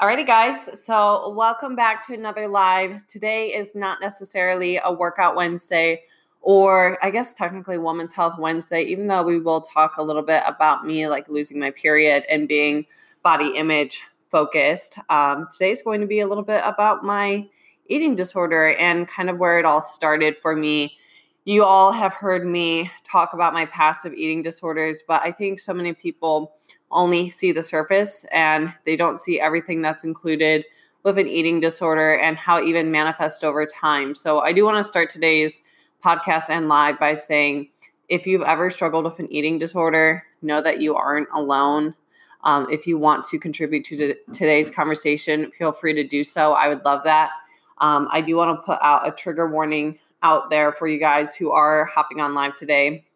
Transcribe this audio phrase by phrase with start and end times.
[0.00, 0.82] Alrighty, guys.
[0.82, 3.06] So, welcome back to another live.
[3.06, 6.04] Today is not necessarily a workout Wednesday,
[6.40, 10.42] or I guess technically Women's Health Wednesday, even though we will talk a little bit
[10.46, 12.86] about me like losing my period and being
[13.22, 14.00] body image
[14.30, 14.98] focused.
[15.10, 17.46] Um, today is going to be a little bit about my
[17.84, 20.96] eating disorder and kind of where it all started for me.
[21.44, 25.58] You all have heard me talk about my past of eating disorders, but I think
[25.58, 26.54] so many people
[26.90, 30.64] only see the surface and they don't see everything that's included
[31.02, 34.14] with an eating disorder and how it even manifests over time.
[34.14, 35.60] So I do want to start today's
[36.04, 37.70] podcast and live by saying
[38.08, 41.94] if you've ever struggled with an eating disorder, know that you aren't alone.
[42.42, 46.52] Um, if you want to contribute to today's conversation, feel free to do so.
[46.52, 47.30] I would love that.
[47.78, 51.34] Um, I do want to put out a trigger warning out there for you guys
[51.34, 53.06] who are hopping on live today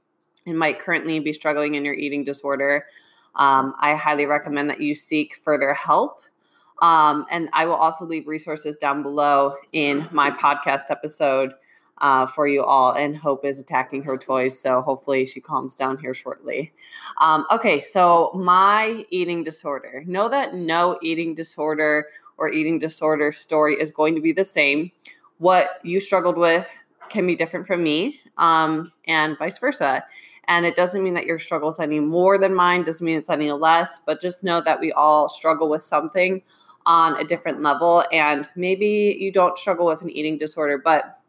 [0.47, 2.87] and might currently be struggling in your eating disorder.
[3.37, 6.21] Um, I highly recommend that you seek further help.
[6.83, 11.53] Um, and I will also leave resources down below in my podcast episode
[11.99, 12.93] uh, for you all.
[12.93, 14.59] And Hope is attacking her toys.
[14.59, 16.73] So hopefully she calms down here shortly.
[17.21, 20.03] Um, okay, so my eating disorder.
[20.07, 24.91] Know that no eating disorder or eating disorder story is going to be the same.
[25.39, 26.69] What you struggled with
[27.09, 30.05] can be different from me, um, and vice versa.
[30.49, 33.31] And it doesn't mean that your struggle is any more than mine, doesn't mean it's
[33.31, 36.43] any less, but just know that we all struggle with something
[36.87, 38.05] on a different level.
[38.13, 41.21] And maybe you don't struggle with an eating disorder, but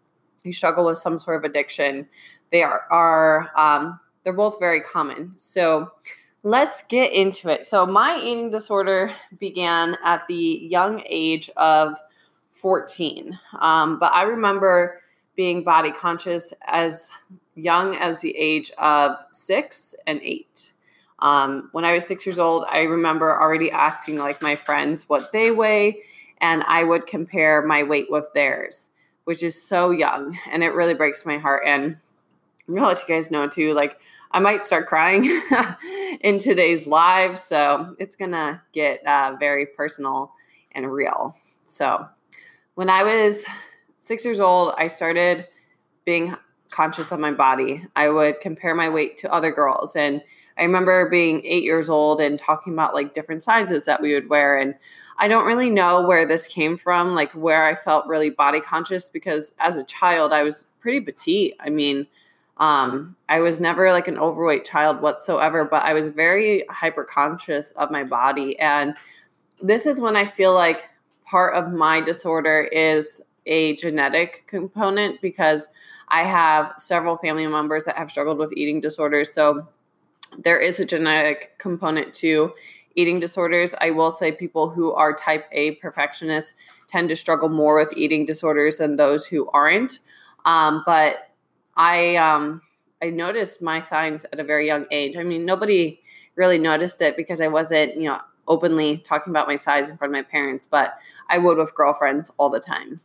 [0.43, 2.07] you struggle with some sort of addiction.
[2.51, 5.33] They are, are um, they're both very common.
[5.37, 5.91] So
[6.43, 7.65] let's get into it.
[7.65, 10.35] So my eating disorder began at the
[10.69, 11.95] young age of
[12.53, 13.37] 14.
[13.59, 15.01] Um, but I remember
[15.35, 17.11] being body conscious as
[17.55, 20.73] young as the age of six and eight.
[21.19, 25.31] Um, when I was six years old, I remember already asking like my friends what
[25.31, 26.01] they weigh,
[26.39, 28.89] and I would compare my weight with theirs,
[29.23, 31.63] which is so young, and it really breaks my heart.
[31.65, 31.97] And
[32.67, 33.99] I'm gonna let you guys know too, like
[34.31, 35.41] I might start crying
[36.21, 40.33] in today's live, so it's gonna get uh, very personal
[40.73, 41.37] and real.
[41.63, 42.05] So
[42.75, 43.45] when I was
[44.05, 45.47] six years old, I started
[46.05, 46.35] being
[46.69, 47.83] conscious of my body.
[47.95, 49.95] I would compare my weight to other girls.
[49.95, 50.21] And
[50.59, 54.29] I remember being eight years old and talking about like different sizes that we would
[54.29, 54.59] wear.
[54.59, 54.75] And
[55.17, 59.09] I don't really know where this came from, like where I felt really body conscious
[59.09, 61.55] because as a child, I was pretty petite.
[61.59, 62.05] I mean,
[62.57, 67.71] um, I was never like an overweight child whatsoever, but I was very hyper conscious
[67.71, 68.57] of my body.
[68.59, 68.93] And
[69.63, 70.85] this is when I feel like
[71.25, 75.67] part of my disorder is a genetic component because
[76.07, 79.33] I have several family members that have struggled with eating disorders.
[79.33, 79.67] So
[80.37, 82.53] there is a genetic component to
[82.95, 83.73] eating disorders.
[83.81, 86.55] I will say people who are type A perfectionists
[86.87, 89.99] tend to struggle more with eating disorders than those who aren't.
[90.45, 91.31] Um, but
[91.75, 92.61] I um,
[93.01, 95.17] I noticed my signs at a very young age.
[95.17, 96.01] I mean, nobody
[96.35, 100.11] really noticed it because I wasn't, you know, openly talking about my size in front
[100.11, 100.95] of my parents, but
[101.29, 102.99] I would with girlfriends all the time.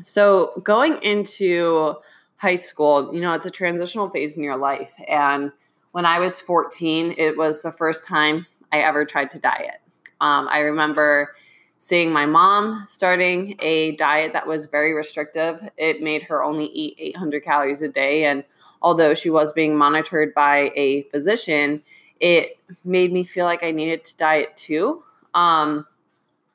[0.00, 1.96] So going into
[2.36, 4.92] high school, you know, it's a transitional phase in your life.
[5.08, 5.52] And
[5.92, 9.80] when I was 14, it was the first time I ever tried to diet.
[10.20, 11.34] Um, I remember
[11.78, 15.68] seeing my mom starting a diet that was very restrictive.
[15.76, 18.24] It made her only eat 800 calories a day.
[18.24, 18.44] And
[18.80, 21.82] although she was being monitored by a physician,
[22.20, 25.02] it made me feel like I needed to diet too,
[25.34, 25.86] um,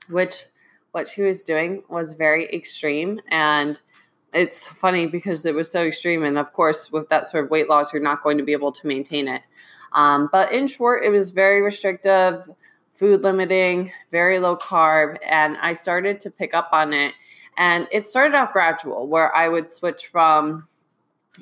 [0.10, 0.46] which
[0.98, 3.22] what she was doing was very extreme.
[3.30, 3.80] And
[4.34, 6.24] it's funny because it was so extreme.
[6.24, 8.72] And of course, with that sort of weight loss, you're not going to be able
[8.72, 9.44] to maintain it.
[9.94, 12.50] Um, but in short, it was very restrictive,
[12.96, 15.18] food limiting, very low carb.
[15.24, 17.14] And I started to pick up on it.
[17.60, 20.68] And it started out gradual, where I would switch from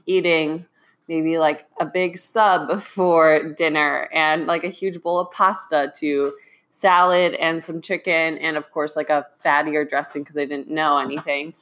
[0.05, 0.65] eating
[1.07, 6.33] maybe like a big sub for dinner and like a huge bowl of pasta to
[6.75, 10.97] salad and some chicken and of course like a fattier dressing because I didn't know
[11.07, 11.53] anything.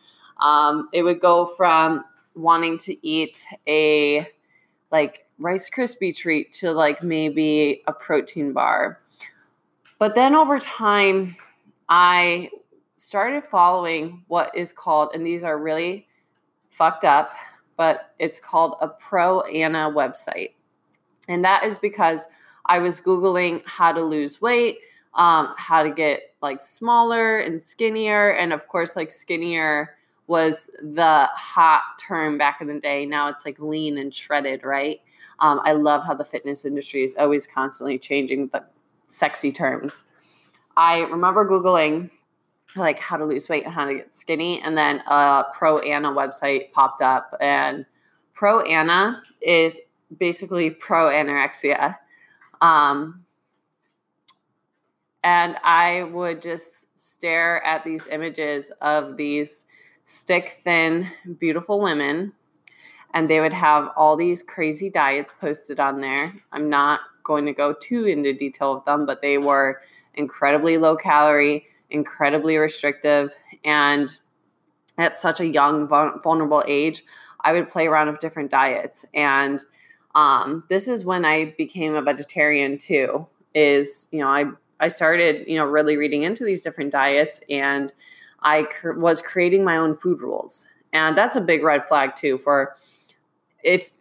[0.41, 4.27] Um, it would go from wanting to eat a
[4.91, 8.99] like Rice Krispie treat to like maybe a protein bar.
[9.99, 11.35] But then over time,
[11.89, 12.49] I
[12.97, 16.07] started following what is called, and these are really
[16.71, 17.33] fucked up,
[17.77, 20.53] but it's called a Pro Ana website.
[21.27, 22.27] And that is because
[22.65, 24.79] I was Googling how to lose weight,
[25.15, 28.31] um, how to get like smaller and skinnier.
[28.31, 29.95] And of course, like skinnier
[30.27, 33.05] was the hot term back in the day.
[33.05, 35.01] Now it's like lean and shredded, right?
[35.39, 38.63] Um, I love how the fitness industry is always constantly changing the
[39.07, 40.05] sexy terms.
[40.77, 42.09] I remember Googling
[42.75, 44.61] like how to lose weight and how to get skinny.
[44.61, 47.85] And then a Pro Ana website popped up, and
[48.33, 49.79] Pro Ana is
[50.17, 51.97] basically pro anorexia.
[52.61, 53.23] Um,
[55.23, 59.65] and I would just stare at these images of these
[60.05, 61.09] stick thin,
[61.39, 62.33] beautiful women,
[63.13, 66.33] and they would have all these crazy diets posted on there.
[66.51, 69.81] I'm not going to go too into detail of them, but they were
[70.15, 73.33] incredibly low calorie incredibly restrictive.
[73.63, 74.17] And
[74.97, 77.05] at such a young, vulnerable age,
[77.41, 79.05] I would play around with different diets.
[79.13, 79.63] And
[80.15, 83.27] um, this is when I became a vegetarian too.
[83.55, 84.45] Is you know I
[84.83, 87.91] I started you know really reading into these different diets, and
[88.41, 92.37] I cr- was creating my own food rules, and that's a big red flag too.
[92.39, 92.75] For
[93.63, 93.91] if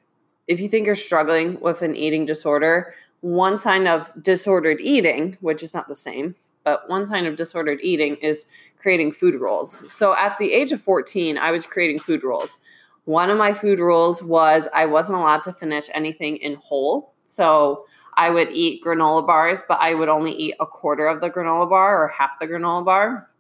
[0.49, 5.63] if you think you're struggling with an eating disorder, one sign of disordered eating, which
[5.63, 6.35] is not the same,
[6.65, 8.47] but one sign of disordered eating is
[8.77, 9.81] creating food rules.
[9.93, 12.59] So at the age of 14, I was creating food rules.
[13.05, 17.15] One of my food rules was I wasn't allowed to finish anything in whole.
[17.25, 21.31] So I would eat granola bars, but I would only eat a quarter of the
[21.31, 23.31] granola bar or half the granola bar.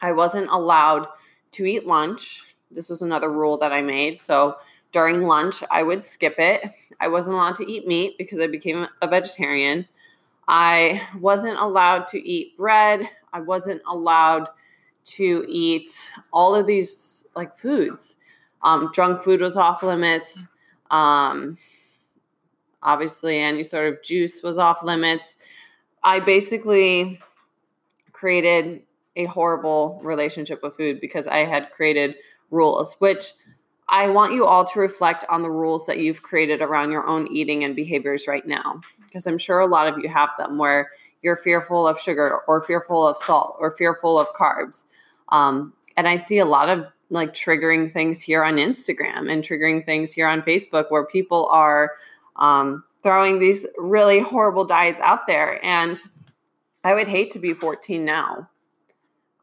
[0.00, 1.06] I wasn't allowed
[1.52, 2.42] to eat lunch.
[2.70, 4.20] This was another rule that I made.
[4.20, 4.56] So
[4.92, 6.62] during lunch, I would skip it.
[7.00, 9.86] I wasn't allowed to eat meat because I became a vegetarian.
[10.48, 13.08] I wasn't allowed to eat bread.
[13.32, 14.48] I wasn't allowed
[15.04, 18.16] to eat all of these like foods.
[18.62, 20.42] Um, junk food was off limits.
[20.90, 21.58] Um,
[22.84, 25.36] obviously, any sort of juice was off limits.
[26.02, 27.20] I basically
[28.12, 28.82] created
[29.16, 32.16] a horrible relationship with food because I had created
[32.50, 33.32] rules, which
[33.88, 37.28] I want you all to reflect on the rules that you've created around your own
[37.30, 38.80] eating and behaviors right now
[39.14, 40.90] because I'm sure a lot of you have them where
[41.22, 44.86] you're fearful of sugar or fearful of salt or fearful of carbs.
[45.28, 49.86] Um, and I see a lot of like triggering things here on Instagram and triggering
[49.86, 51.92] things here on Facebook where people are
[52.36, 55.64] um, throwing these really horrible diets out there.
[55.64, 56.02] And
[56.82, 58.48] I would hate to be 14 now.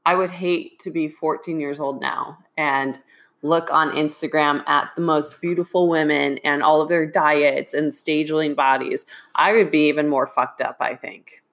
[0.06, 3.00] I would hate to be 14 years old now and
[3.44, 8.32] look on Instagram at the most beautiful women and all of their diets and stage
[8.32, 9.06] lean bodies,
[9.36, 11.44] I would be even more fucked up, I think.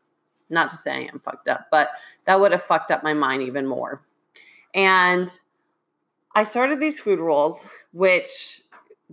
[0.50, 1.90] Not to say I am fucked up, but
[2.26, 4.02] that would have fucked up my mind even more.
[4.74, 5.30] And
[6.34, 8.62] I started these food rules, which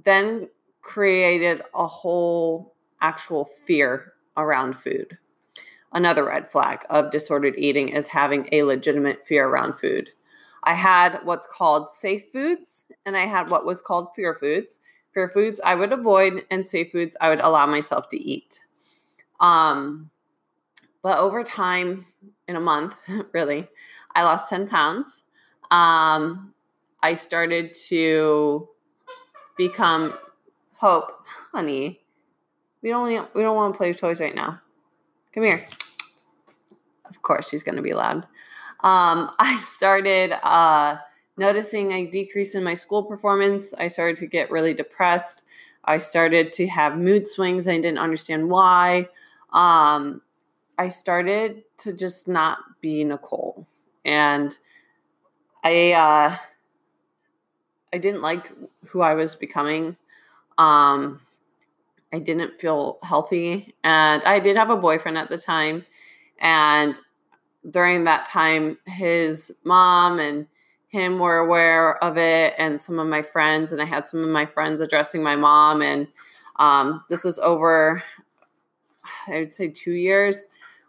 [0.04, 0.50] then
[0.86, 5.18] created a whole actual fear around food.
[5.92, 10.12] Another red flag of disordered eating is having a legitimate fear around food.
[10.64, 14.80] I had what's called safe foods and I had what was called fear foods.
[15.14, 18.60] Fear foods I would avoid, and safe foods I would allow myself to eat.
[19.39, 20.10] Um,
[21.01, 22.06] but over time,
[22.50, 22.96] in a month,
[23.32, 23.70] really,
[24.13, 25.24] I lost 10 pounds.
[25.72, 26.54] Um,
[27.01, 28.68] I started to
[29.58, 30.12] become
[30.86, 32.01] hope, honey.
[32.82, 34.62] We don't we don't want to play with toys right now.
[35.34, 35.65] Come here.
[37.10, 38.27] Of course, she's to be loud
[38.86, 40.98] um, I started uh,
[41.38, 43.74] noticing a decrease in my school performance.
[43.74, 45.42] I started to get really depressed.
[45.86, 47.68] I started to have mood swings.
[47.68, 49.10] I didn't understand why.
[49.54, 50.22] Um,
[50.77, 53.65] I started to just not be Nicole,
[54.04, 54.58] and
[55.63, 56.36] I uh,
[57.92, 58.51] I didn't like
[58.89, 59.98] who I was becoming.
[60.57, 61.21] Um,
[62.13, 65.85] I didn't feel healthy, and I did have a boyfriend at the time,
[66.39, 66.97] and
[67.69, 70.47] during that time, his mom and
[70.88, 74.29] him were aware of it, and some of my friends, and I had some of
[74.29, 76.07] my friends addressing my mom, and
[76.57, 78.01] um, this was over,
[79.27, 80.45] I would say, two years,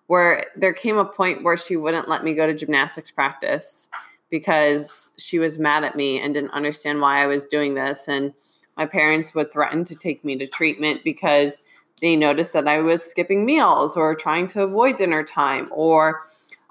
[0.06, 3.88] where there came a point where she wouldn't let me go to gymnastics practice
[4.30, 8.32] because she was mad at me and didn't understand why I was doing this, and
[8.76, 11.62] my parents would threaten to take me to treatment because
[12.00, 16.22] they noticed that I was skipping meals or trying to avoid dinner time or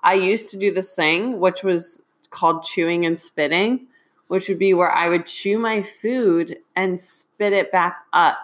[0.06, 3.88] I used to do this thing, which was called chewing and spitting,
[4.28, 8.38] which would be where I would chew my food and spit it back up.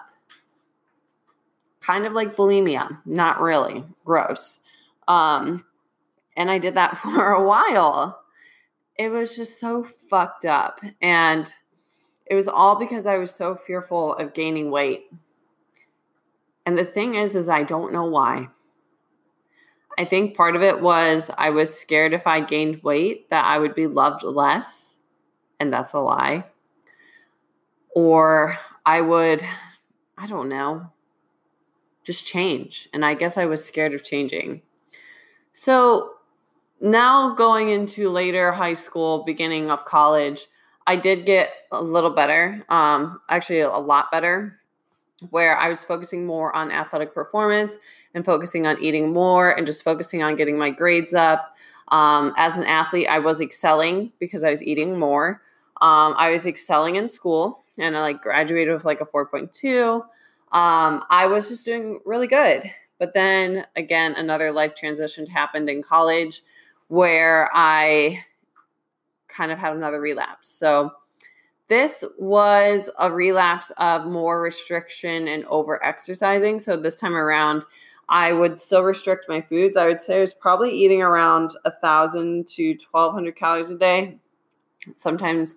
[1.81, 3.83] kind of like bulimia, not really.
[4.05, 4.61] Gross.
[5.07, 5.65] Um,
[6.35, 8.23] and I did that for a while.
[8.97, 10.81] It was just so fucked up.
[11.01, 11.53] And
[12.25, 15.11] it was all because I was so fearful of gaining weight.
[16.65, 18.49] And the thing is, is I don't know why.
[19.97, 23.57] I think part of it was I was scared if I gained weight that I
[23.57, 24.95] would be loved less.
[25.59, 26.45] And that's a lie.
[27.93, 29.43] Or I would,
[30.17, 30.87] I don't know,
[32.03, 32.89] just change.
[32.93, 34.61] And I guess I was scared of changing.
[35.53, 36.13] So
[36.79, 40.47] now going into later high school, beginning of college,
[40.91, 44.59] I did get a little better, um, actually a lot better,
[45.29, 47.77] where I was focusing more on athletic performance
[48.13, 51.55] and focusing on eating more and just focusing on getting my grades up.
[51.93, 55.41] Um, as an athlete, I was excelling because I was eating more.
[55.79, 59.95] Um, I was excelling in school and I like graduated with like a 4.2.
[59.95, 62.69] Um, I was just doing really good.
[62.99, 66.41] But then again, another life transition happened in college
[66.89, 68.25] where I
[69.31, 70.49] kind of had another relapse.
[70.49, 70.91] So
[71.67, 76.59] this was a relapse of more restriction and over exercising.
[76.59, 77.63] So this time around,
[78.09, 79.77] I would still restrict my foods.
[79.77, 83.77] I would say I was probably eating around a thousand to twelve hundred calories a
[83.77, 84.17] day.
[84.97, 85.55] Sometimes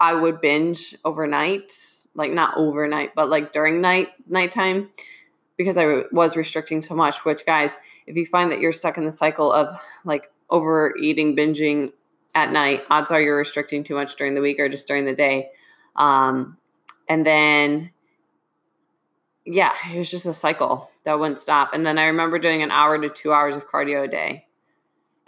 [0.00, 1.72] I would binge overnight,
[2.14, 4.90] like not overnight, but like during night nighttime,
[5.56, 7.24] because I was restricting so much.
[7.24, 7.76] Which guys,
[8.08, 9.68] if you find that you're stuck in the cycle of
[10.04, 11.92] like overeating, binging
[12.34, 15.14] at night, odds are you're restricting too much during the week or just during the
[15.14, 15.50] day.
[15.96, 16.56] Um,
[17.08, 17.90] and then,
[19.44, 21.74] yeah, it was just a cycle that wouldn't stop.
[21.74, 24.46] And then I remember doing an hour to two hours of cardio a day.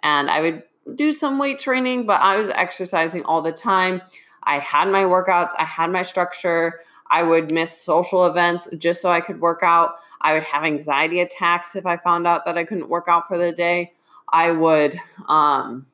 [0.03, 0.63] And I would
[0.95, 4.03] do some weight training, but I was exercising all the time.
[4.43, 6.81] I had my workouts, I had my structure.
[7.09, 9.95] I would miss social events just so I could work out.
[10.21, 13.39] I would have anxiety attacks if I found out that I couldn't work out for
[13.39, 13.93] the day.
[14.29, 14.99] I would
[15.29, 15.87] um,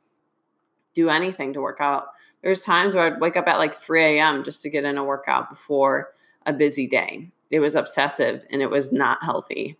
[0.94, 2.08] do anything to work out.
[2.42, 4.44] There's times where I'd wake up at like 3 a.m.
[4.44, 6.12] just to get in a workout before
[6.46, 7.30] a busy day.
[7.50, 9.76] It was obsessive and it was not healthy.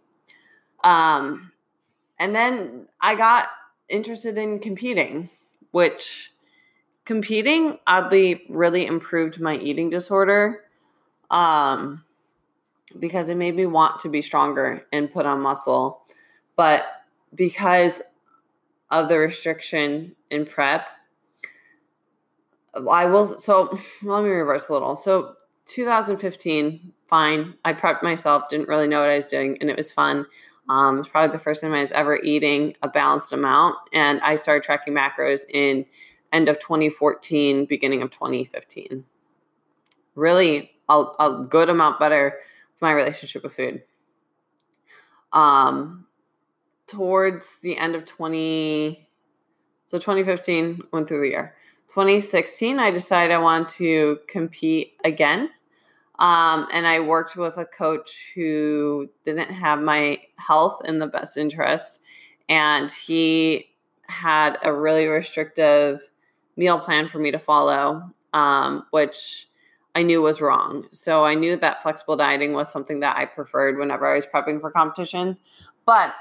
[0.84, 1.52] Um,
[2.18, 3.48] and then I got
[3.88, 5.28] interested in competing,
[5.70, 6.32] which
[7.04, 10.60] competing oddly really improved my eating disorder
[11.30, 12.04] um,
[12.98, 16.02] because it made me want to be stronger and put on muscle.
[16.56, 16.84] But
[17.34, 18.02] because
[18.90, 20.86] of the restriction in prep,
[22.74, 23.38] I will.
[23.38, 24.96] So let me reverse a little.
[24.96, 25.36] So
[25.66, 27.54] 2015, fine.
[27.64, 30.26] I prepped myself, didn't really know what I was doing, and it was fun.
[30.68, 34.20] Um, it was probably the first time I was ever eating a balanced amount, and
[34.20, 35.84] I started tracking macros in
[36.32, 39.04] end of 2014, beginning of 2015.
[40.14, 42.38] Really, a, a good amount better
[42.80, 43.82] my relationship with food.
[45.32, 46.06] Um,
[46.86, 49.08] towards the end of 20,
[49.86, 51.54] so 2015 went through the year.
[51.88, 55.50] 2016, I decided I wanted to compete again.
[56.18, 61.36] Um, and I worked with a coach who didn't have my health in the best
[61.36, 62.00] interest.
[62.48, 63.70] And he
[64.08, 66.00] had a really restrictive
[66.56, 69.48] meal plan for me to follow, um, which
[69.94, 70.86] I knew was wrong.
[70.90, 74.60] So I knew that flexible dieting was something that I preferred whenever I was prepping
[74.60, 75.36] for competition.
[75.84, 76.14] But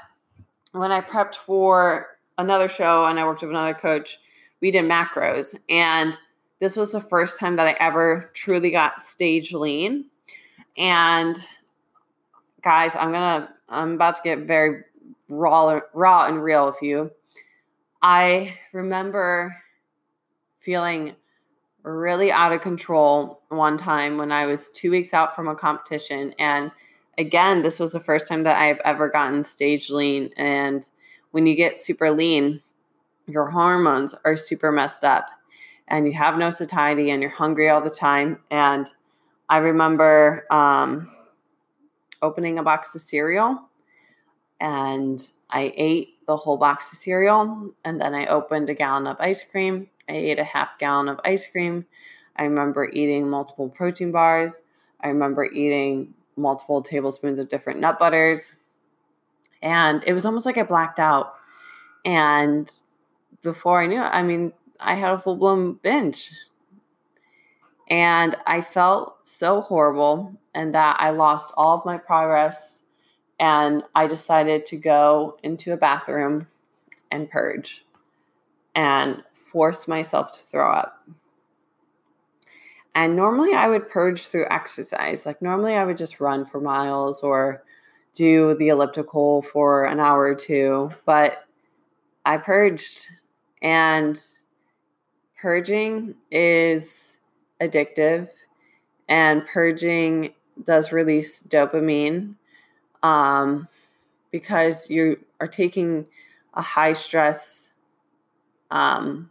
[0.72, 4.18] when I prepped for another show and I worked with another coach,
[4.62, 5.54] we did macros.
[5.68, 6.16] And
[6.60, 10.06] this was the first time that I ever truly got stage lean.
[10.78, 11.36] And
[12.62, 14.84] guys, I'm gonna I'm about to get very
[15.28, 17.10] raw raw and real with you.
[18.00, 19.54] I remember
[20.60, 21.16] feeling
[21.82, 26.32] really out of control one time when I was two weeks out from a competition.
[26.38, 26.70] And
[27.18, 30.30] again, this was the first time that I've ever gotten stage lean.
[30.36, 30.86] And
[31.32, 32.62] when you get super lean,
[33.26, 35.28] your hormones are super messed up
[35.88, 38.38] and you have no satiety and you're hungry all the time.
[38.50, 38.88] And
[39.48, 41.14] I remember um,
[42.20, 43.68] opening a box of cereal
[44.60, 49.16] and I ate the whole box of cereal and then I opened a gallon of
[49.20, 49.88] ice cream.
[50.08, 51.86] I ate a half gallon of ice cream.
[52.36, 54.62] I remember eating multiple protein bars.
[55.00, 58.54] I remember eating multiple tablespoons of different nut butters.
[59.60, 61.34] And it was almost like I blacked out.
[62.04, 62.70] And
[63.42, 66.30] before I knew it, I mean, I had a full blown binge.
[67.90, 72.82] And I felt so horrible and that I lost all of my progress.
[73.38, 76.46] And I decided to go into a bathroom
[77.10, 77.84] and purge
[78.74, 81.06] and force myself to throw up.
[82.94, 85.26] And normally I would purge through exercise.
[85.26, 87.64] Like normally I would just run for miles or
[88.14, 91.44] do the elliptical for an hour or two, but
[92.24, 93.08] I purged
[93.62, 94.20] and
[95.40, 97.16] purging is
[97.60, 98.28] addictive
[99.08, 102.34] and purging does release dopamine
[103.02, 103.68] um,
[104.30, 106.06] because you are taking
[106.54, 107.70] a high stress
[108.70, 109.30] um,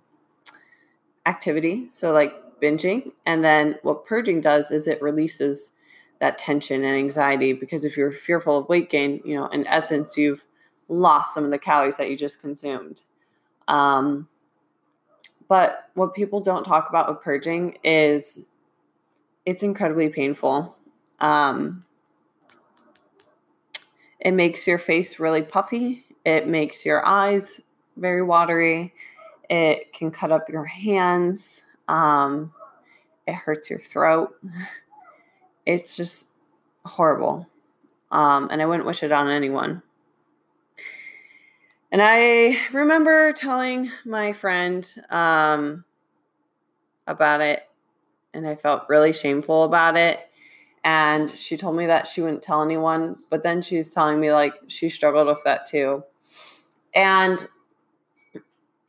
[1.25, 5.71] activity so like binging and then what purging does is it releases
[6.19, 10.15] that tension and anxiety because if you're fearful of weight gain you know in essence
[10.15, 10.45] you've
[10.87, 13.03] lost some of the calories that you just consumed
[13.67, 14.27] um,
[15.47, 18.39] but what people don't talk about with purging is
[19.45, 20.77] it's incredibly painful.
[21.19, 21.83] Um,
[24.19, 26.05] it makes your face really puffy.
[26.25, 27.59] It makes your eyes
[27.97, 28.93] very watery.
[29.49, 31.63] It can cut up your hands.
[31.87, 32.53] Um,
[33.27, 34.35] it hurts your throat.
[35.63, 36.29] It's just
[36.85, 37.47] horrible.
[38.09, 39.83] Um, and I wouldn't wish it on anyone.
[41.91, 45.83] And I remember telling my friend um,
[47.05, 47.63] about it,
[48.33, 50.19] and I felt really shameful about it.
[50.83, 54.31] And she told me that she wouldn't tell anyone, but then she was telling me
[54.31, 56.03] like she struggled with that too.
[56.95, 57.45] And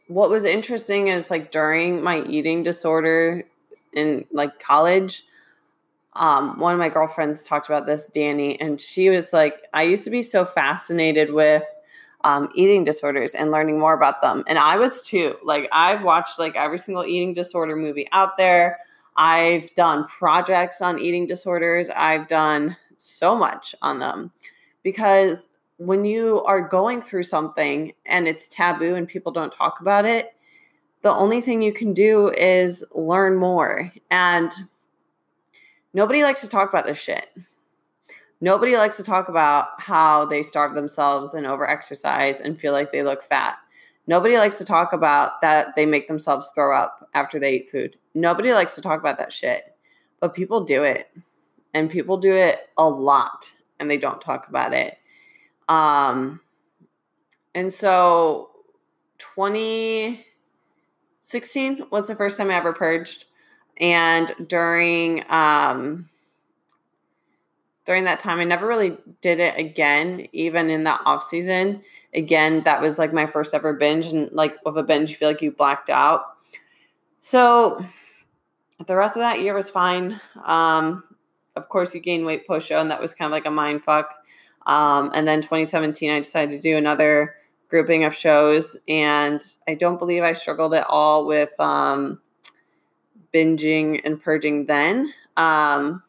[0.08, 3.42] what was interesting is like during my eating disorder
[3.92, 5.24] in like college,
[6.14, 10.04] um, one of my girlfriends talked about this, Danny, and she was like, I used
[10.04, 11.64] to be so fascinated with
[12.24, 14.44] um, eating disorders and learning more about them.
[14.46, 15.36] And I was too.
[15.42, 18.78] Like I've watched like every single eating disorder movie out there.
[19.16, 21.90] I've done projects on eating disorders.
[21.90, 24.32] I've done so much on them
[24.82, 30.04] because when you are going through something and it's taboo and people don't talk about
[30.04, 30.34] it,
[31.02, 33.92] the only thing you can do is learn more.
[34.10, 34.52] And
[35.92, 37.28] nobody likes to talk about this shit.
[38.42, 43.04] Nobody likes to talk about how they starve themselves and overexercise and feel like they
[43.04, 43.56] look fat.
[44.08, 47.96] Nobody likes to talk about that they make themselves throw up after they eat food.
[48.14, 49.76] Nobody likes to talk about that shit.
[50.18, 51.08] But people do it.
[51.72, 54.98] And people do it a lot and they don't talk about it.
[55.68, 56.40] Um
[57.54, 58.50] and so
[59.18, 63.26] 2016 was the first time I ever purged.
[63.76, 66.08] And during um
[67.86, 68.40] during that time.
[68.40, 71.82] I never really did it again, even in the off season.
[72.14, 75.28] Again, that was like my first ever binge, and like with a binge, you feel
[75.28, 76.22] like you blacked out.
[77.20, 77.84] So
[78.86, 80.20] the rest of that year was fine.
[80.44, 81.04] Um,
[81.56, 83.84] of course, you gain weight post show, and that was kind of like a mind
[83.84, 84.14] fuck.
[84.66, 87.34] Um, and then 2017, I decided to do another
[87.68, 92.20] grouping of shows, and I don't believe I struggled at all with um,
[93.34, 95.12] binging and purging then.
[95.36, 96.02] Um,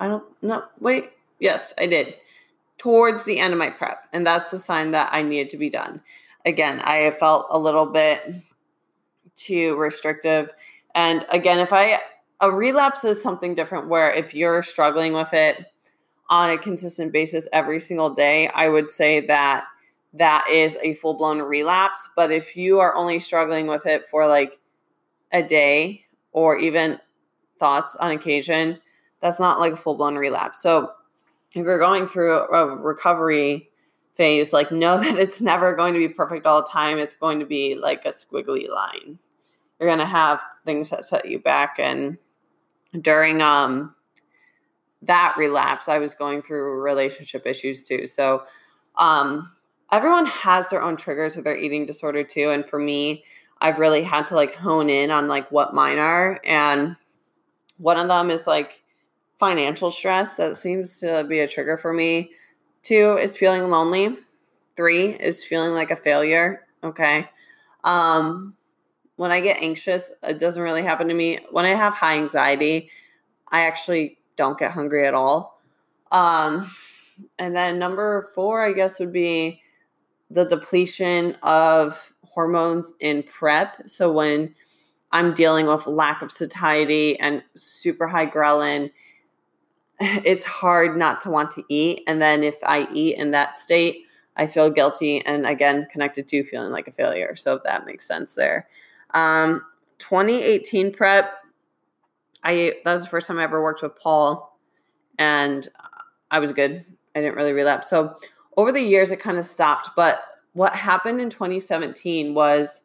[0.00, 0.64] I don't know.
[0.80, 1.10] Wait.
[1.40, 2.14] Yes, I did.
[2.78, 4.08] Towards the end of my prep.
[4.12, 6.02] And that's a sign that I needed to be done.
[6.44, 8.20] Again, I felt a little bit
[9.34, 10.52] too restrictive.
[10.94, 12.00] And again, if I,
[12.40, 15.66] a relapse is something different where if you're struggling with it
[16.30, 19.64] on a consistent basis every single day, I would say that
[20.14, 22.08] that is a full blown relapse.
[22.14, 24.58] But if you are only struggling with it for like
[25.32, 26.98] a day or even
[27.58, 28.80] thoughts on occasion,
[29.24, 30.60] that's not like a full blown relapse.
[30.60, 30.92] So
[31.54, 33.70] if you're going through a recovery
[34.12, 36.98] phase, like know that it's never going to be perfect all the time.
[36.98, 39.18] It's going to be like a squiggly line.
[39.80, 41.76] You're going to have things that set you back.
[41.78, 42.18] And
[43.00, 43.94] during um,
[45.00, 48.06] that relapse, I was going through relationship issues too.
[48.06, 48.44] So
[48.96, 49.50] um,
[49.90, 52.50] everyone has their own triggers with their eating disorder too.
[52.50, 53.24] And for me,
[53.62, 56.42] I've really had to like hone in on like what mine are.
[56.44, 56.94] And
[57.78, 58.82] one of them is like
[59.38, 62.32] financial stress that seems to be a trigger for me.
[62.82, 64.16] Two is feeling lonely.
[64.76, 66.66] Three is feeling like a failure.
[66.82, 67.28] Okay.
[67.84, 68.56] Um,
[69.16, 71.40] when I get anxious, it doesn't really happen to me.
[71.50, 72.90] When I have high anxiety,
[73.48, 75.60] I actually don't get hungry at all.
[76.10, 76.70] Um,
[77.38, 79.60] and then number four, I guess, would be
[80.30, 83.88] the depletion of hormones in prep.
[83.88, 84.54] So when
[85.12, 88.90] I'm dealing with lack of satiety and super high ghrelin
[90.00, 92.02] it's hard not to want to eat.
[92.06, 96.42] And then if I eat in that state, I feel guilty and again connected to
[96.42, 97.36] feeling like a failure.
[97.36, 98.68] So if that makes sense there.
[99.12, 99.62] Um,
[99.98, 101.32] 2018 prep,
[102.42, 104.58] I that was the first time I ever worked with Paul,
[105.18, 105.68] and
[106.30, 106.84] I was good.
[107.14, 107.88] I didn't really relapse.
[107.88, 108.16] So
[108.56, 109.90] over the years, it kind of stopped.
[109.94, 110.20] But
[110.52, 112.82] what happened in 2017 was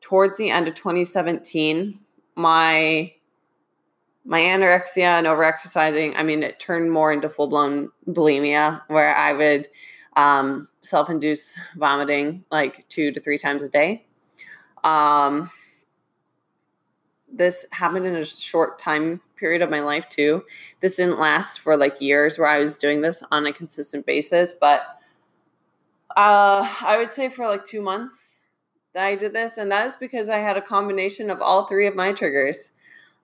[0.00, 1.98] towards the end of 2017,
[2.34, 3.12] my
[4.24, 9.32] my anorexia and overexercising, I mean, it turned more into full blown bulimia where I
[9.32, 9.68] would
[10.16, 14.06] um, self induce vomiting like two to three times a day.
[14.84, 15.50] Um,
[17.32, 20.44] this happened in a short time period of my life too.
[20.80, 24.52] This didn't last for like years where I was doing this on a consistent basis,
[24.52, 24.82] but
[26.16, 28.42] uh, I would say for like two months
[28.92, 31.86] that I did this, and that is because I had a combination of all three
[31.86, 32.72] of my triggers.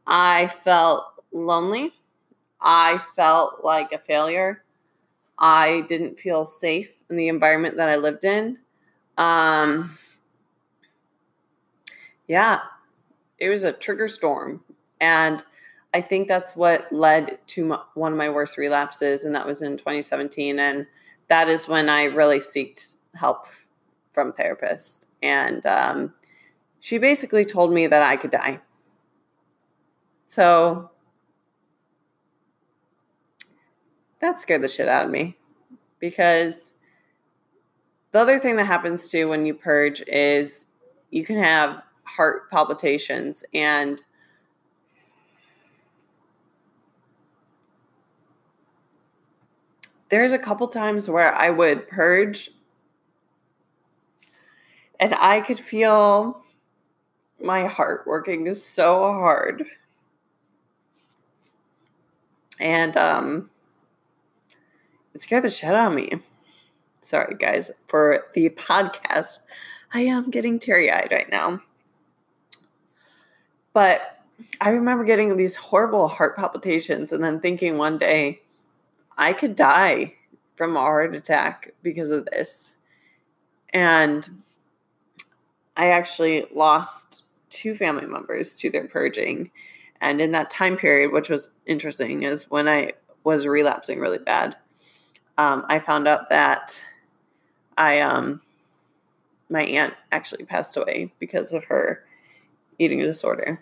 [0.06, 1.92] I felt lonely.
[2.60, 4.64] I felt like a failure.
[5.38, 8.58] I didn't feel safe in the environment that I lived in.
[9.18, 9.98] Um,
[12.26, 12.60] yeah,
[13.38, 14.62] it was a trigger storm.
[15.00, 15.44] And
[15.94, 19.62] I think that's what led to my, one of my worst relapses, and that was
[19.62, 20.58] in 2017.
[20.58, 20.86] And
[21.28, 23.46] that is when I really sought help
[24.12, 25.06] from therapist.
[25.22, 26.14] And um,
[26.80, 28.60] she basically told me that I could die.
[30.26, 30.90] So
[34.20, 35.36] that scared the shit out of me
[35.98, 36.74] because
[38.10, 40.66] the other thing that happens too when you purge is
[41.10, 44.02] you can have heart palpitations and
[50.08, 52.50] there's a couple times where I would purge
[54.98, 56.42] and I could feel
[57.40, 59.64] my heart working so hard.
[62.60, 63.50] And um
[65.14, 66.12] it scared the shit out of me.
[67.00, 69.40] Sorry guys for the podcast.
[69.92, 71.62] I am getting teary-eyed right now.
[73.72, 74.00] But
[74.60, 78.40] I remember getting these horrible heart palpitations and then thinking one day,
[79.16, 80.14] I could die
[80.56, 82.76] from a heart attack because of this.
[83.72, 84.42] And
[85.76, 89.50] I actually lost two family members to their purging.
[90.00, 92.92] And in that time period, which was interesting, is when I
[93.24, 94.56] was relapsing really bad.
[95.38, 96.84] Um, I found out that
[97.76, 98.40] I um
[99.48, 102.04] my aunt actually passed away because of her
[102.78, 103.60] eating disorder.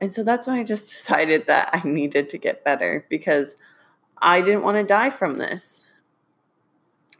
[0.00, 3.56] And so that's why I just decided that I needed to get better because
[4.18, 5.82] I didn't want to die from this.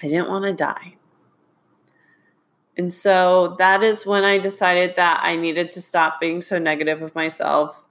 [0.03, 0.97] I didn't want to die.
[2.77, 7.03] And so that is when I decided that I needed to stop being so negative
[7.03, 7.84] of myself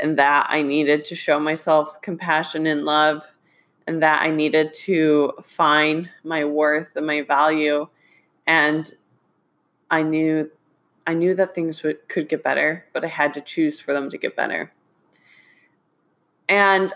[0.00, 3.24] and that I needed to show myself compassion and love
[3.86, 7.88] and that I needed to find my worth and my value
[8.46, 8.92] and
[9.90, 10.50] I knew
[11.06, 14.10] I knew that things would, could get better, but I had to choose for them
[14.10, 14.70] to get better.
[16.50, 16.92] And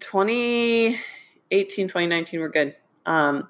[0.00, 2.76] 2018, 2019 were good.
[3.06, 3.48] Um,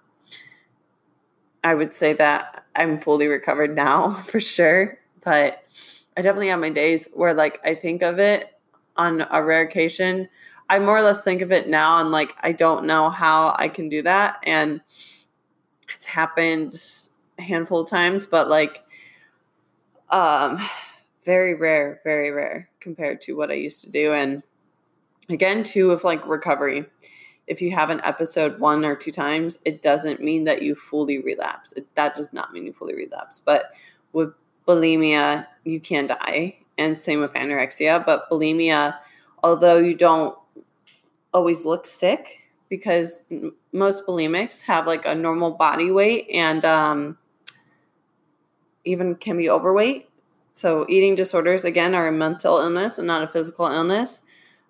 [1.65, 5.65] I would say that I'm fully recovered now for sure, but
[6.17, 8.49] I definitely have my days where like I think of it
[8.97, 10.29] on a rare occasion.
[10.69, 13.69] I more or less think of it now and like I don't know how I
[13.69, 14.81] can do that and
[15.95, 16.79] it's happened
[17.39, 18.85] a handful of times but like
[20.13, 20.59] um,
[21.25, 24.13] very rare, very rare compared to what I used to do.
[24.13, 24.43] And
[25.29, 26.85] again, too, with like recovery,
[27.47, 31.21] if you have an episode one or two times, it doesn't mean that you fully
[31.21, 31.73] relapse.
[31.73, 33.41] It, that does not mean you fully relapse.
[33.45, 33.71] But
[34.13, 34.35] with
[34.67, 36.59] bulimia, you can die.
[36.79, 38.05] And same with anorexia.
[38.05, 38.97] But bulimia,
[39.43, 40.37] although you don't
[41.33, 43.23] always look sick, because
[43.73, 47.19] most bulimics have like a normal body weight and um,
[48.85, 50.09] even can be overweight.
[50.53, 54.23] So, eating disorders, again, are a mental illness and not a physical illness.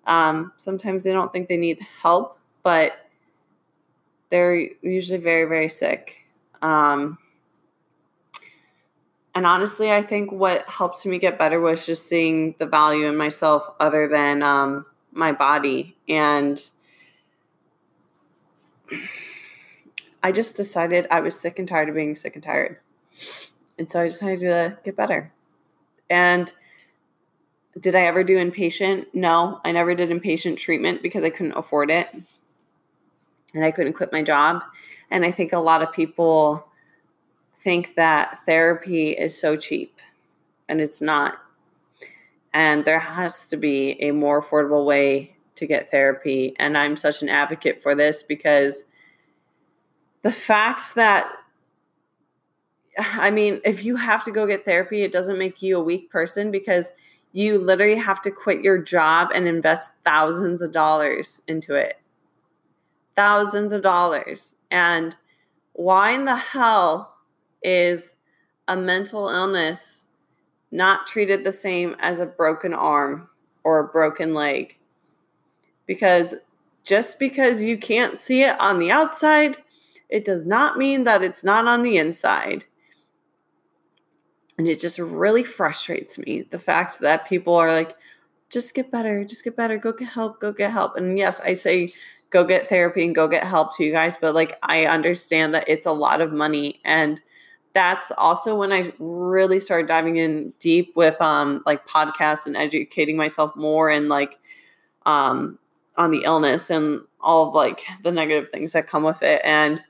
[0.05, 3.07] Um, sometimes they don't think they need help, but
[4.29, 6.25] they're usually very, very sick.
[6.61, 7.17] Um,
[9.35, 13.17] and honestly, I think what helped me get better was just seeing the value in
[13.17, 15.95] myself other than um, my body.
[16.07, 16.61] And
[20.21, 22.77] I just decided I was sick and tired of being sick and tired.
[23.79, 25.31] And so I decided to get better.
[26.11, 26.53] And
[27.79, 29.07] did I ever do inpatient?
[29.13, 32.07] No, I never did inpatient treatment because I couldn't afford it.
[33.55, 34.61] And I couldn't quit my job.
[35.09, 36.67] And I think a lot of people
[37.63, 39.99] think that therapy is so cheap,
[40.67, 41.39] and it's not.
[42.53, 46.55] And there has to be a more affordable way to get therapy.
[46.59, 48.83] And I'm such an advocate for this because
[50.21, 51.31] the fact that
[52.97, 56.11] I mean, if you have to go get therapy, it doesn't make you a weak
[56.11, 56.91] person because
[57.31, 61.99] you literally have to quit your job and invest thousands of dollars into it.
[63.15, 64.55] Thousands of dollars.
[64.69, 65.15] And
[65.73, 67.12] why in the hell
[67.63, 68.15] is
[68.67, 70.05] a mental illness
[70.71, 73.29] not treated the same as a broken arm
[73.63, 74.77] or a broken leg.
[75.85, 76.35] Because
[76.83, 79.57] just because you can't see it on the outside,
[80.09, 82.65] it does not mean that it's not on the inside.
[84.57, 87.95] And it just really frustrates me the fact that people are like,
[88.49, 90.95] just get better, just get better, go get help, go get help.
[90.95, 91.89] And yes, I say
[92.29, 95.67] go get therapy and go get help to you guys, but like I understand that
[95.67, 97.19] it's a lot of money and
[97.73, 103.17] that's also when I really started diving in deep with um like podcasts and educating
[103.17, 104.39] myself more and like
[105.05, 105.57] um
[105.97, 109.81] on the illness and all of like the negative things that come with it and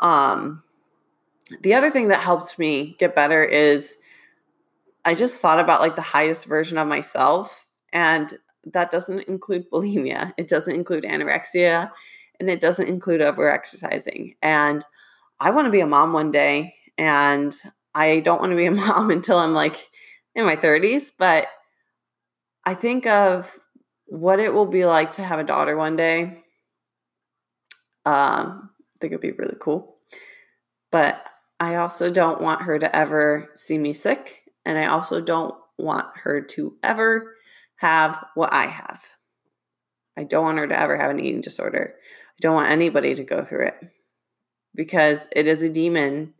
[0.00, 0.62] um
[1.62, 3.96] the other thing that helped me get better is
[5.06, 7.68] I just thought about like the highest version of myself.
[7.92, 11.90] And that doesn't include bulimia, it doesn't include anorexia,
[12.40, 14.34] and it doesn't include over exercising.
[14.42, 14.84] And
[15.38, 16.74] I want to be a mom one day.
[16.98, 17.54] And
[17.94, 19.88] I don't want to be a mom until I'm like
[20.34, 21.10] in my 30s.
[21.16, 21.48] But
[22.64, 23.50] I think of
[24.06, 26.42] what it will be like to have a daughter one day.
[28.04, 29.96] Um, I think it'd be really cool.
[30.90, 31.22] But
[31.58, 34.42] I also don't want her to ever see me sick.
[34.64, 37.34] And I also don't want her to ever
[37.76, 39.00] have what I have.
[40.16, 41.94] I don't want her to ever have an eating disorder.
[41.98, 43.74] I don't want anybody to go through it
[44.76, 46.34] because it is a demon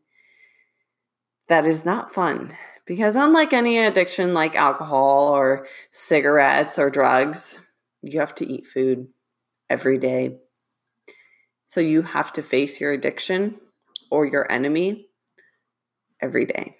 [1.49, 2.57] that is not fun.
[2.85, 7.61] Because unlike any addiction like alcohol or cigarettes or drugs,
[8.03, 9.09] you have to eat food
[9.69, 10.37] every day.
[11.67, 13.57] So you have to face your addiction
[14.11, 15.09] or your enemy
[16.21, 16.77] every day.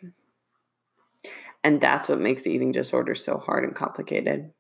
[1.65, 4.53] And that's what makes eating disorders so hard and complicated.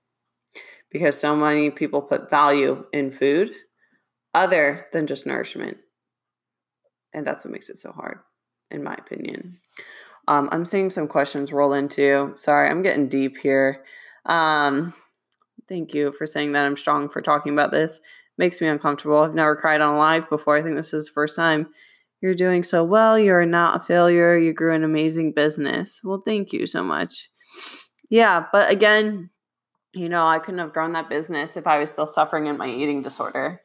[0.90, 3.52] Because so many people put value in food
[4.35, 5.78] other than just nourishment.
[7.16, 8.20] And that's what makes it so hard,
[8.70, 9.59] in my opinion.
[10.29, 12.33] Um, I'm seeing some questions roll into.
[12.37, 13.85] Sorry, I'm getting deep here.
[14.26, 14.94] Um,
[15.68, 17.98] thank you for saying that I'm strong for talking about this.
[18.38, 19.18] Makes me uncomfortable.
[19.18, 20.57] I've never cried on live before.
[20.57, 21.68] I think this is the first time.
[22.20, 23.18] You're doing so well.
[23.18, 24.37] You're not a failure.
[24.37, 26.00] You grew an amazing business.
[26.05, 27.31] Well, thank you so much.
[28.11, 29.31] Yeah, but again,
[29.94, 32.68] you know, I couldn't have grown that business if I was still suffering in my
[32.68, 33.61] eating disorder.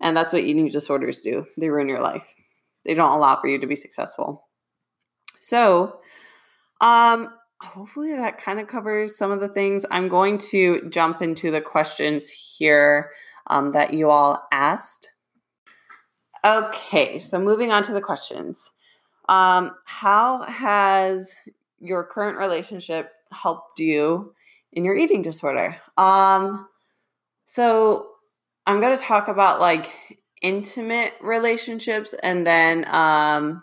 [0.00, 2.26] And that's what eating disorders do they ruin your life,
[2.88, 4.48] they don't allow for you to be successful.
[5.38, 6.00] So,
[6.80, 7.28] um,
[7.60, 9.84] hopefully that kind of covers some of the things.
[9.90, 13.10] I'm going to jump into the questions here
[13.48, 15.12] um, that you all asked.
[16.46, 18.72] Okay, so moving on to the questions.
[19.28, 21.34] Um, how has
[21.78, 24.32] your current relationship helped you
[24.72, 25.76] in your eating disorder?
[25.98, 26.68] Um,
[27.44, 28.12] so
[28.66, 33.62] I'm going to talk about like intimate relationships and then um,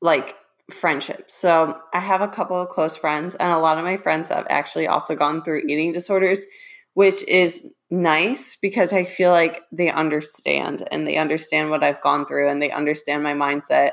[0.00, 0.36] like
[0.70, 1.34] friendships.
[1.34, 4.46] So I have a couple of close friends, and a lot of my friends have
[4.50, 6.44] actually also gone through eating disorders,
[6.94, 12.26] which is nice because I feel like they understand and they understand what I've gone
[12.26, 13.92] through and they understand my mindset.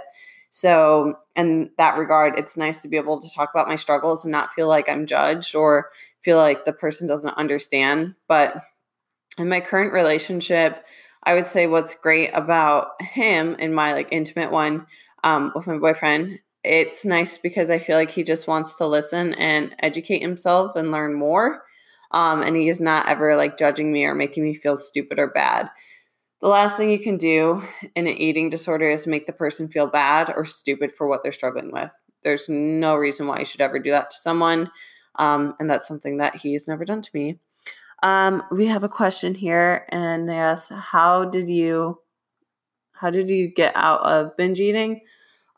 [0.51, 4.31] So, in that regard, it's nice to be able to talk about my struggles and
[4.31, 8.15] not feel like I'm judged or feel like the person doesn't understand.
[8.27, 8.55] But
[9.39, 10.85] in my current relationship,
[11.23, 14.85] I would say what's great about him in my like intimate one
[15.23, 19.33] um, with my boyfriend, it's nice because I feel like he just wants to listen
[19.35, 21.63] and educate himself and learn more.
[22.11, 25.27] Um, and he is not ever like judging me or making me feel stupid or
[25.27, 25.69] bad.
[26.41, 27.61] The last thing you can do
[27.95, 31.31] in an eating disorder is make the person feel bad or stupid for what they're
[31.31, 31.91] struggling with.
[32.23, 34.71] There's no reason why you should ever do that to someone.
[35.15, 37.39] Um, and that's something that he's never done to me.
[38.01, 41.99] Um, we have a question here, and they ask, "How did you,
[42.95, 45.01] how did you get out of binge eating?"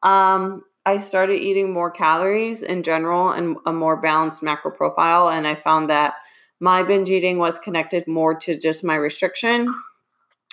[0.04, 5.48] Um, I started eating more calories in general and a more balanced macro profile, and
[5.48, 6.16] I found that
[6.60, 9.74] my binge eating was connected more to just my restriction.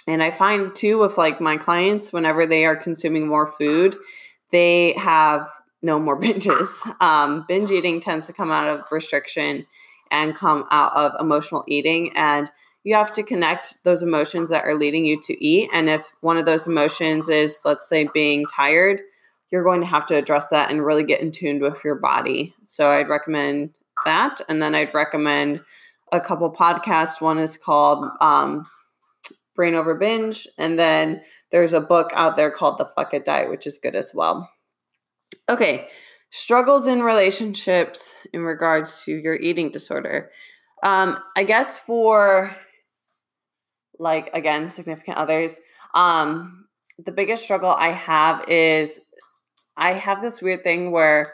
[0.06, 3.96] And I find too with like my clients, whenever they are consuming more food,
[4.50, 5.48] they have
[5.82, 6.68] no more binges.
[7.00, 9.66] Um, binge eating tends to come out of restriction
[10.10, 12.12] and come out of emotional eating.
[12.16, 12.50] And
[12.84, 15.70] you have to connect those emotions that are leading you to eat.
[15.72, 19.00] And if one of those emotions is, let's say, being tired,
[19.50, 22.54] you're going to have to address that and really get in tune with your body.
[22.64, 23.70] So I'd recommend
[24.04, 24.40] that.
[24.48, 25.62] And then I'd recommend
[26.12, 27.20] a couple podcasts.
[27.20, 28.66] One is called um,
[29.54, 33.50] Brain Over Binge, and then there's a book out there called The Fuck It Diet,
[33.50, 34.48] which is good as well.
[35.48, 35.88] Okay,
[36.30, 40.30] struggles in relationships in regards to your eating disorder.
[40.82, 42.54] Um, I guess for
[43.98, 45.58] like again significant others,
[45.94, 46.66] um,
[47.04, 49.00] the biggest struggle I have is
[49.76, 51.32] I have this weird thing where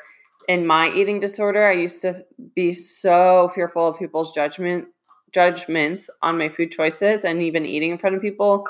[0.48, 4.88] in my eating disorder, I used to be so fearful of people's judgment
[5.32, 8.64] judgments on my food choices and even eating in front of people.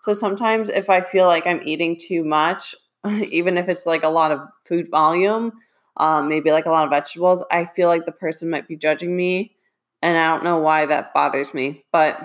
[0.00, 2.74] So sometimes if I feel like I'm eating too much,
[3.30, 5.52] even if it's like a lot of food volume,
[5.96, 9.16] um, maybe like a lot of vegetables, I feel like the person might be judging
[9.16, 9.52] me.
[10.02, 11.84] And I don't know why that bothers me.
[11.92, 12.20] But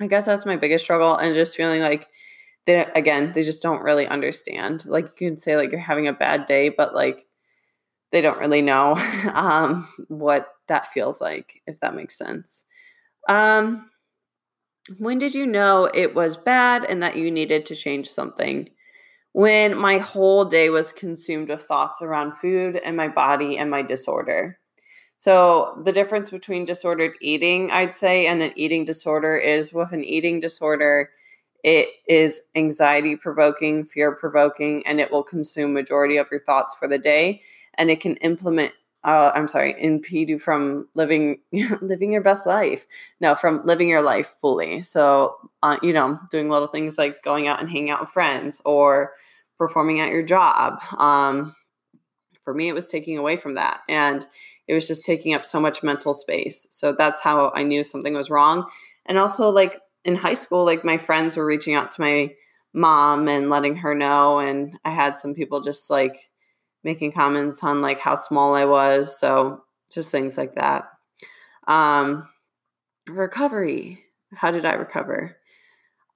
[0.00, 2.08] I guess that's my biggest struggle and just feeling like
[2.66, 4.84] they again, they just don't really understand.
[4.86, 7.26] Like you can say like you're having a bad day, but like
[8.12, 8.96] they don't really know
[9.34, 12.64] um, what that feels like, if that makes sense.
[13.28, 13.90] Um,
[14.98, 18.68] when did you know it was bad and that you needed to change something?
[19.34, 23.82] When my whole day was consumed with thoughts around food and my body and my
[23.82, 24.60] disorder.
[25.18, 30.04] So, the difference between disordered eating, I'd say, and an eating disorder is with an
[30.04, 31.10] eating disorder,
[31.64, 36.86] it is anxiety provoking, fear provoking, and it will consume majority of your thoughts for
[36.86, 37.42] the day.
[37.76, 38.72] And it can implement
[39.04, 41.40] uh, I'm sorry, impede you from living
[41.82, 42.86] living your best life.
[43.20, 44.80] No, from living your life fully.
[44.82, 48.62] So, uh, you know, doing little things like going out and hanging out with friends
[48.64, 49.12] or
[49.58, 50.80] performing at your job.
[50.98, 51.54] Um,
[52.44, 54.26] for me, it was taking away from that, and
[54.66, 56.66] it was just taking up so much mental space.
[56.70, 58.68] So that's how I knew something was wrong.
[59.06, 62.34] And also, like in high school, like my friends were reaching out to my
[62.72, 66.30] mom and letting her know, and I had some people just like
[66.84, 69.18] making comments on like how small I was.
[69.18, 70.84] So just things like that.
[71.66, 72.28] Um,
[73.08, 74.00] recovery.
[74.34, 75.36] How did I recover?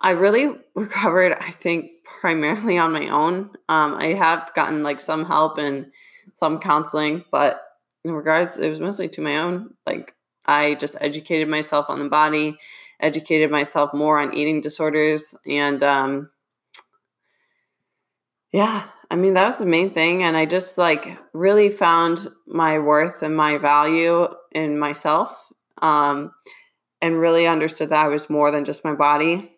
[0.00, 3.50] I really recovered, I think, primarily on my own.
[3.68, 5.86] Um, I have gotten like some help and
[6.34, 7.62] some counseling, but
[8.04, 9.74] in regards, it was mostly to my own.
[9.86, 10.14] Like,
[10.46, 12.58] I just educated myself on the body,
[13.00, 16.30] educated myself more on eating disorders, and um,
[18.58, 20.24] yeah, I mean, that was the main thing.
[20.24, 25.32] And I just like really found my worth and my value in myself
[25.80, 26.32] um,
[27.00, 29.52] and really understood that I was more than just my body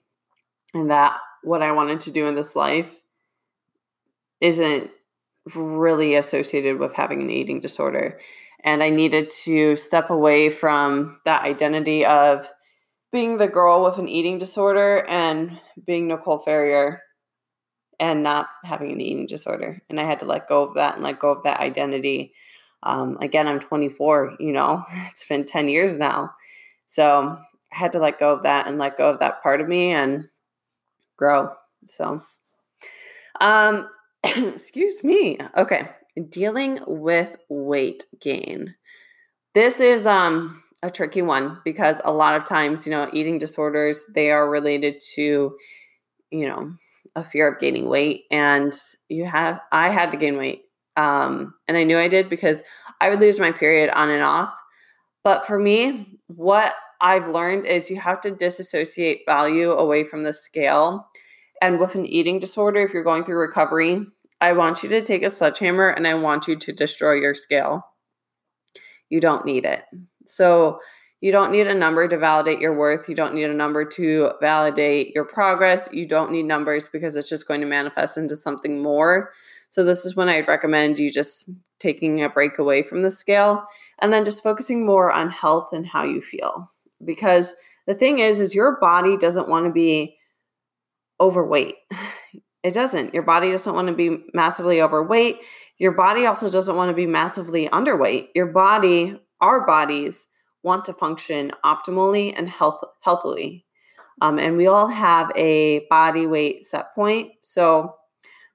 [0.75, 2.95] and that what I wanted to do in this life
[4.39, 4.91] isn't
[5.55, 8.21] really associated with having an eating disorder.
[8.63, 12.47] And I needed to step away from that identity of
[13.13, 17.01] being the girl with an eating disorder and being Nicole Ferrier
[18.01, 19.81] and not having an eating disorder.
[19.91, 22.33] And I had to let go of that and let go of that identity.
[22.83, 26.35] Um, again, I'm 24, you know, it's been 10 years now.
[26.87, 27.39] So
[27.73, 29.93] I had to let go of that and let go of that part of me
[29.93, 30.29] and
[31.17, 31.53] grow.
[31.87, 32.23] So,
[33.41, 33.89] um,
[34.25, 35.39] excuse me.
[35.57, 35.89] Okay.
[36.31, 38.75] Dealing with weight gain.
[39.55, 44.07] This is, um, a tricky one because a lot of times, you know, eating disorders,
[44.15, 45.55] they are related to,
[46.31, 46.73] you know,
[47.17, 48.75] a fear of gaining weight and
[49.09, 50.63] you have i had to gain weight
[50.97, 52.63] um, and i knew i did because
[53.01, 54.55] i would lose my period on and off.
[55.25, 60.33] But for me what i've learned is you have to disassociate value away from the
[60.33, 61.09] scale
[61.63, 64.07] and with an eating disorder if you're going through recovery
[64.41, 67.85] i want you to take a sledgehammer and i want you to destroy your scale.
[69.11, 69.85] You don't need it.
[70.25, 70.79] So
[71.21, 73.09] you don't need a number to validate your worth.
[73.09, 75.89] You don't need a number to validate your progress.
[75.93, 79.33] You don't need numbers because it's just going to manifest into something more.
[79.69, 83.65] So, this is when I'd recommend you just taking a break away from the scale
[84.01, 86.71] and then just focusing more on health and how you feel.
[87.05, 87.55] Because
[87.87, 90.17] the thing is, is your body doesn't want to be
[91.21, 91.77] overweight.
[92.63, 93.15] It doesn't.
[93.15, 95.39] Your body doesn't want to be massively overweight.
[95.79, 98.29] Your body also doesn't want to be massively underweight.
[98.35, 100.27] Your body, our bodies,
[100.63, 103.65] want to function optimally and health healthily.
[104.21, 107.33] Um, and we all have a body weight set point.
[107.43, 107.97] So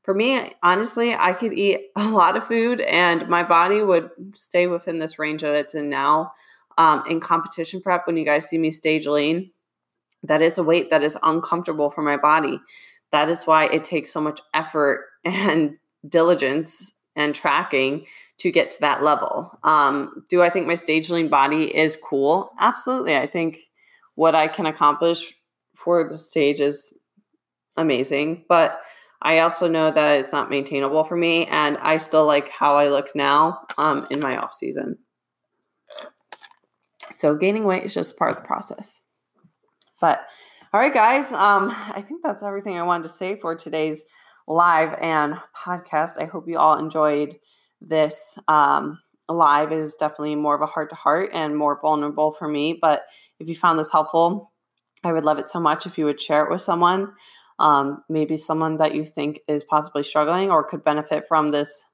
[0.03, 4.67] for me, honestly, I could eat a lot of food and my body would stay
[4.67, 6.31] within this range that it's in now.
[6.77, 9.51] Um, in competition prep, when you guys see me stage lean,
[10.23, 12.59] that is a weight that is uncomfortable for my body.
[13.11, 18.05] That is why it takes so much effort and diligence and tracking
[18.39, 19.57] to get to that level.
[19.63, 22.51] Um, do I think my stage lean body is cool?
[22.59, 23.15] Absolutely.
[23.15, 23.59] I think
[24.15, 25.33] what I can accomplish
[25.75, 26.93] for the stage is
[27.77, 28.81] amazing, but
[29.21, 32.89] I also know that it's not maintainable for me, and I still like how I
[32.89, 34.97] look now um, in my off season.
[37.15, 39.01] So gaining weight is just part of the process.
[40.01, 40.25] But
[40.73, 44.03] all right, guys, um, I think that's everything I wanted to say for today's
[44.47, 46.21] live and podcast.
[46.21, 47.35] I hope you all enjoyed
[47.81, 48.99] this um,
[49.29, 49.71] live.
[49.71, 52.77] is definitely more of a heart to heart and more vulnerable for me.
[52.79, 53.03] But
[53.39, 54.51] if you found this helpful,
[55.03, 57.13] I would love it so much if you would share it with someone,
[57.59, 61.85] um, maybe someone that you think is possibly struggling or could benefit from this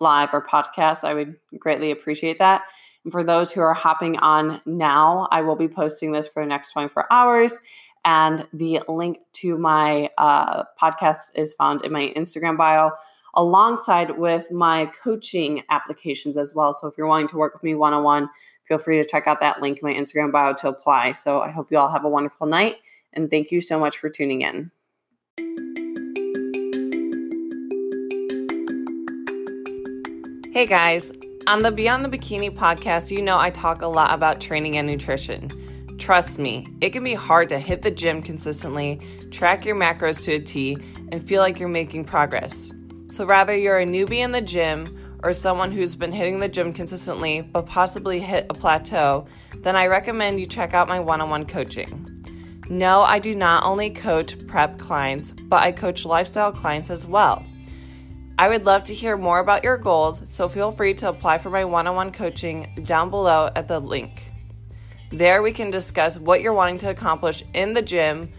[0.00, 2.62] live or podcast, I would greatly appreciate that.
[3.04, 6.48] And for those who are hopping on now, I will be posting this for the
[6.48, 7.58] next 24 hours.
[8.04, 12.92] And the link to my uh, podcast is found in my Instagram bio,
[13.34, 16.72] alongside with my coaching applications as well.
[16.72, 18.30] So if you're wanting to work with me one on one,
[18.66, 21.12] feel free to check out that link in my Instagram bio to apply.
[21.12, 22.76] So I hope you all have a wonderful night.
[23.12, 24.70] And thank you so much for tuning in.
[30.52, 31.12] Hey guys,
[31.46, 34.88] on the Beyond the Bikini podcast, you know I talk a lot about training and
[34.88, 35.50] nutrition.
[35.98, 39.00] Trust me, it can be hard to hit the gym consistently,
[39.30, 40.76] track your macros to a T,
[41.12, 42.72] and feel like you're making progress.
[43.10, 46.72] So, rather you're a newbie in the gym or someone who's been hitting the gym
[46.72, 51.30] consistently but possibly hit a plateau, then I recommend you check out my one on
[51.30, 52.14] one coaching.
[52.68, 57.44] No, I do not only coach prep clients, but I coach lifestyle clients as well.
[58.38, 61.50] I would love to hear more about your goals, so feel free to apply for
[61.50, 64.30] my one on one coaching down below at the link.
[65.10, 68.30] There, we can discuss what you're wanting to accomplish in the gym,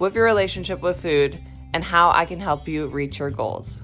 [0.00, 1.40] with your relationship with food,
[1.72, 3.83] and how I can help you reach your goals.